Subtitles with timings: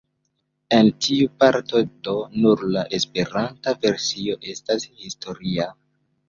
[0.77, 2.15] En tiu parto do
[2.45, 5.71] nur la esperanta versio estas historia.